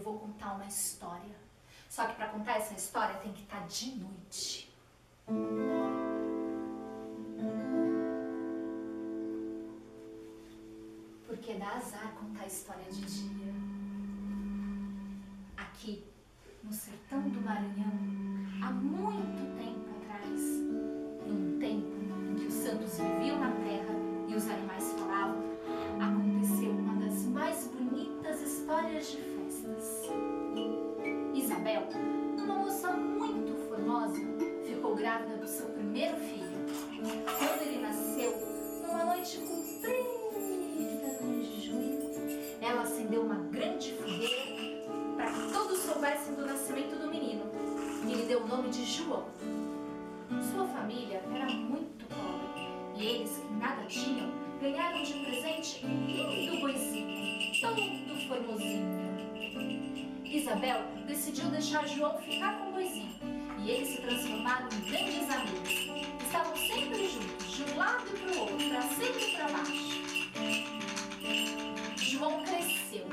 [0.00, 1.36] eu vou contar uma história.
[1.88, 4.74] Só que para contar essa história tem que estar tá de noite.
[11.26, 13.52] Porque dá azar contar a história de dia.
[15.58, 16.02] Aqui,
[16.64, 17.92] no sertão do Maranhão,
[18.62, 20.40] há muito tempo atrás,
[21.26, 21.88] num tempo
[22.30, 23.94] em que os santos viviam na terra
[24.28, 25.44] e os animais falavam,
[26.00, 29.39] aconteceu uma das mais bonitas histórias de
[31.34, 31.82] Isabel,
[32.38, 34.16] uma moça muito formosa,
[34.64, 36.48] ficou grávida do seu primeiro filho.
[37.38, 38.32] Quando ele nasceu,
[38.82, 40.08] numa noite comprida
[41.42, 41.98] de junho,
[42.62, 47.44] ela acendeu uma grande fogueira para que todos soubessem do nascimento do menino
[48.08, 49.26] e lhe deu o nome de João.
[50.52, 56.60] Sua família era muito pobre e eles, que nada tinham, ganharam de presente um lindo
[56.60, 57.76] boizinho, todo
[58.26, 59.09] formosinho.
[60.24, 63.10] Isabel decidiu deixar João ficar com o boizinho
[63.58, 65.70] e eles se transformaram em grandes amigos.
[66.24, 70.00] Estavam sempre juntos, de um lado e para o outro, para cima e para baixo.
[71.96, 73.06] João cresceu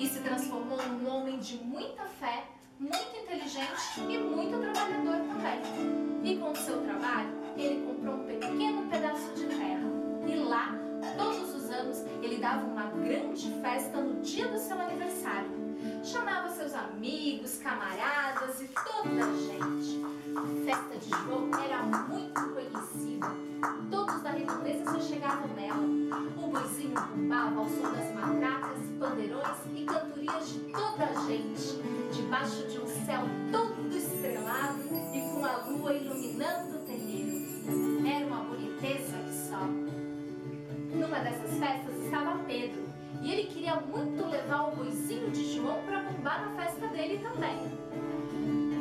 [0.00, 2.44] e se transformou num homem de muita fé,
[2.78, 5.60] muito inteligente e muito trabalhador também.
[6.24, 9.88] E com o seu trabalho, ele comprou um pequeno pedaço de terra.
[10.26, 10.74] E lá,
[11.16, 15.57] todos os anos, ele dava uma grande festa no dia do seu aniversário
[16.68, 20.04] seus amigos, camaradas e toda a gente.
[20.36, 23.26] A festa de João era muito conhecida.
[23.90, 25.80] Todos da redondeza se chegavam nela.
[26.36, 31.80] O boizinho bombava ao som das matracas, pandeirões e cantorias de toda a gente,
[32.12, 34.78] debaixo de um céu todo estrelado
[35.14, 38.06] e com a lua iluminando o terreiro.
[38.06, 39.64] Era uma boniteza que só.
[40.94, 42.88] Numa dessas festas estava Pedro,
[43.22, 44.17] e ele queria muito
[46.28, 47.56] Bombar na festa dele também.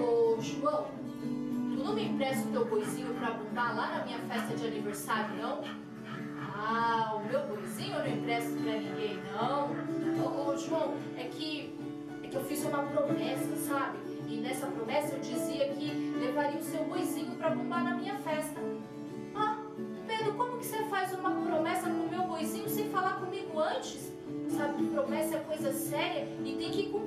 [0.00, 0.86] Ô João,
[1.74, 5.34] tu não me empresta o teu boizinho para bombar lá na minha festa de aniversário,
[5.42, 5.60] não?
[6.38, 9.70] Ah, o meu boizinho eu não empresto para ninguém, não.
[10.24, 11.76] Ô, ô João, é que,
[12.22, 13.98] é que eu fiz uma promessa, sabe?
[14.28, 18.60] E nessa promessa eu dizia que levaria o seu boizinho para bombar na minha festa.
[19.34, 19.58] Ah,
[20.06, 24.12] Pedro, como que você faz uma promessa com o meu boizinho sem falar comigo antes?
[24.56, 27.01] sabe que promessa é coisa séria e tem que cumprir.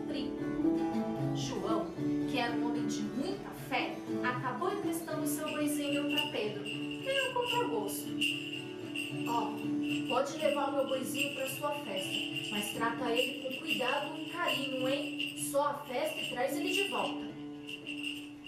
[10.25, 14.89] Pode levar o meu boizinho para sua festa, mas trata ele com cuidado e carinho,
[14.89, 15.35] hein?
[15.51, 17.25] Só a festa e traz ele de volta.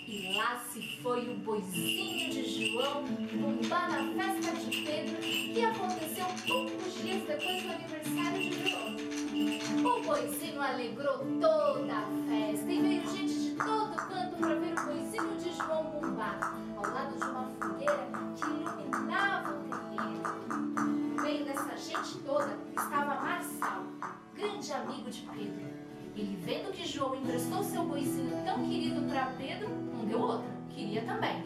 [0.08, 6.26] E lá se foi o boizinho de João bombar na festa de Pedro, que aconteceu
[6.48, 9.98] poucos dias depois do aniversário de João.
[9.98, 14.77] O boizinho alegrou toda a festa e veio gente de todo canto para ver o
[24.78, 25.66] amigo de Pedro.
[26.16, 31.04] Ele, vendo que João emprestou seu boizinho tão querido para Pedro, não deu outra, queria
[31.04, 31.44] também.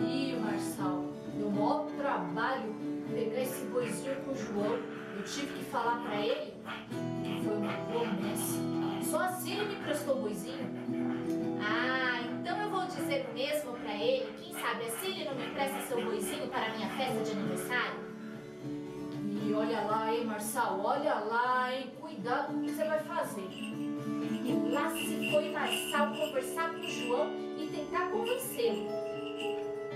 [0.00, 1.04] Ih, Marçal,
[1.36, 2.74] deu maior trabalho
[3.12, 4.78] pegar esse boizinho com o João.
[5.16, 6.54] Eu tive que falar para ele
[7.22, 8.58] que foi uma promessa.
[9.02, 10.66] Só assim ele me prestou o boizinho.
[11.60, 14.32] Ah, então eu vou dizer o mesmo para ele.
[14.42, 18.15] Quem sabe assim ele não me presta seu boizinho para minha festa de aniversário?
[19.46, 23.48] E olha lá, hein, Marçal, olha lá, hein, cuidado com o que você vai fazer.
[23.48, 28.88] E lá se foi Marçal conversar com o João e tentar convencê-lo.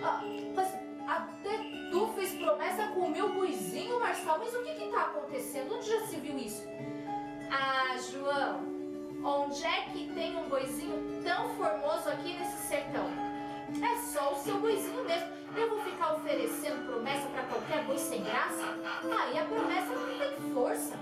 [0.05, 0.23] Ah,
[0.55, 0.73] mas
[1.05, 1.59] até
[1.91, 5.75] tu fez promessa com o meu boizinho, Marçal, mas o que que tá acontecendo?
[5.75, 6.63] Onde já se viu isso?
[7.51, 8.61] Ah, João,
[9.25, 13.11] onde é que tem um boizinho tão formoso aqui nesse sertão?
[13.83, 15.29] É só o seu boizinho mesmo.
[15.57, 18.70] Eu vou ficar oferecendo promessa para qualquer boi sem graça?
[19.11, 20.97] Aí a promessa não tem força.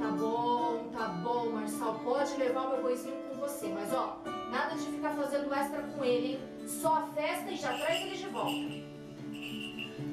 [0.00, 2.00] Tá bom, tá bom, Marçal.
[2.04, 3.68] Pode levar o meu boizinho com você.
[3.68, 4.18] Mas ó,
[4.50, 6.40] nada de ficar fazendo extra com ele, hein?
[6.66, 8.96] Só a festa e já traz ele de volta.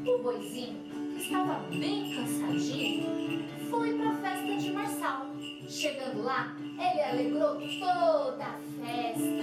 [0.06, 0.83] O boizinho,
[1.13, 5.27] que estava bem cansadinho, foi para a festa de Marçal.
[5.68, 9.43] Chegando lá, ele alegrou toda a festa.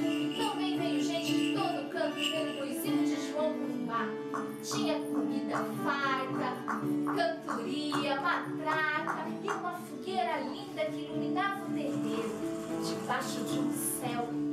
[10.90, 12.30] Que iluminava o terreiro,
[12.86, 14.49] debaixo de um céu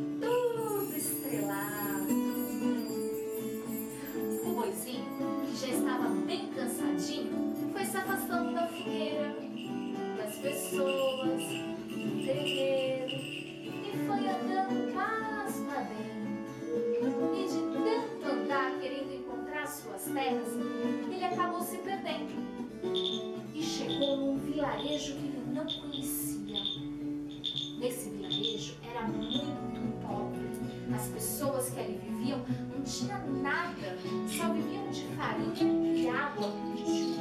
[32.48, 33.98] não tinha nada,
[34.28, 37.18] só viviam de farinha e água juntos.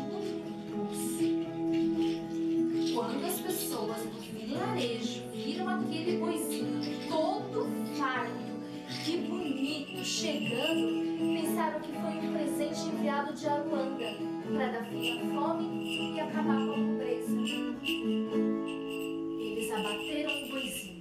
[2.94, 7.66] Quando as pessoas do vilarejo viram aquele boizinho todo
[7.96, 8.32] farto,
[9.04, 14.14] que bonito, chegando, pensaram que foi um presente enviado de Aruanda
[14.54, 17.36] para dar fim à fome e acabar com a pobreza.
[19.40, 20.95] Eles abateram o boizinho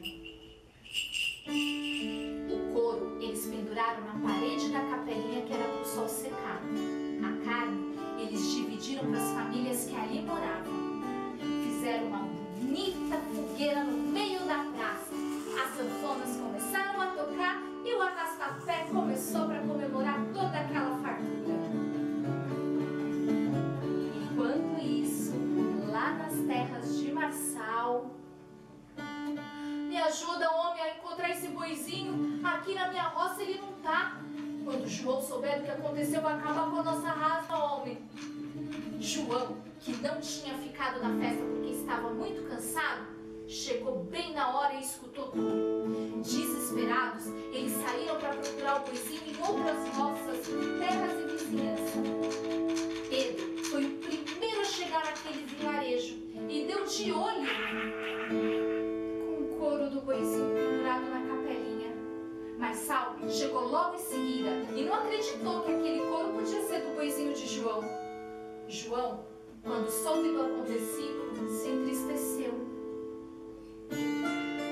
[31.65, 32.39] boizinho.
[32.43, 34.21] Aqui na minha roça ele não tá.
[34.63, 37.97] Quando João souber do que aconteceu, vai acabar com a nossa raça, homem.
[38.99, 43.05] João, que não tinha ficado na festa porque estava muito cansado,
[43.47, 46.21] chegou bem na hora e escutou tudo.
[46.21, 50.47] Desesperados, eles saíram para procurar o boizinho em outras roças,
[50.79, 51.97] terras e vizinhança.
[53.09, 56.15] Pedro foi o primeiro a chegar naquele vilarejo
[56.49, 57.47] e deu de olho
[63.29, 67.47] chegou logo em seguida e não acreditou que aquele couro podia ser do boizinho de
[67.47, 67.81] João.
[68.67, 69.25] João,
[69.63, 72.53] quando soube do acontecido, se entristeceu.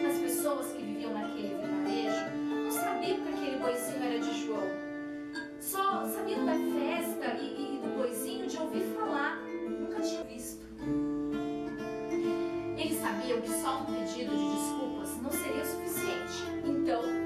[0.07, 4.83] As pessoas que viviam naquele vilarejo não sabiam que aquele boizinho era de João.
[5.59, 10.63] Só sabiam da festa e, e do boizinho de ouvir falar, nunca tinham visto.
[12.77, 16.43] Eles sabiam que só um pedido de desculpas não seria suficiente.
[16.65, 17.22] Então,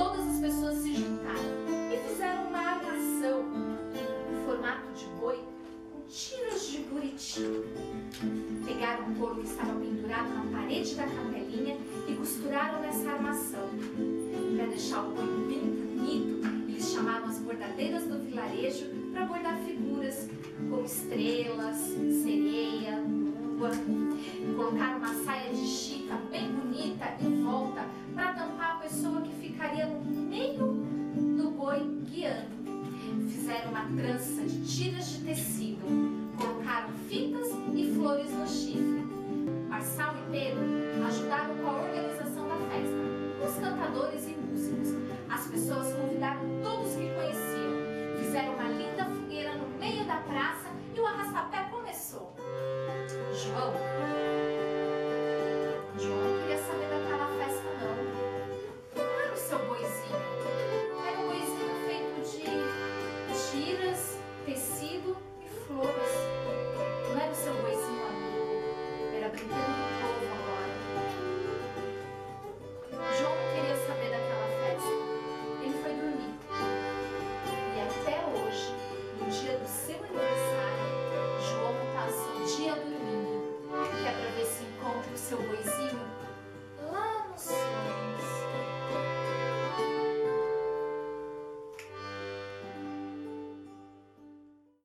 [0.00, 3.44] todas as pessoas se juntaram e fizeram uma armação
[3.92, 5.44] em formato de boi
[5.92, 7.44] com tiras de buriti.
[8.64, 11.76] Pegaram o couro que estava pendurado na parede da capelinha
[12.08, 13.68] e costuraram nessa armação.
[14.56, 20.30] Para deixar o boi bem bonito, eles chamaram as bordadeiras do vilarejo para bordar figuras
[20.70, 23.70] como estrelas, sereia, lua.
[24.56, 24.99] Colocaram